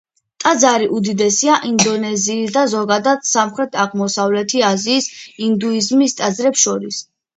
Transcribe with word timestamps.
ტაძარი 0.43 0.85
უდიდესია 0.99 1.57
ინდონეზიის 1.71 2.55
და 2.57 2.63
ზოგადად, 2.71 3.29
სამხრეთ-აღმოსავლეთი 3.33 4.65
აზიის 4.71 5.11
ინდუიზმის 5.49 6.19
ტაძრებს 6.23 6.65
შორის. 6.69 7.05